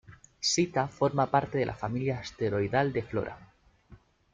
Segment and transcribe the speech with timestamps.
[0.39, 3.37] Sita forma parte de la familia asteroidal de Flora.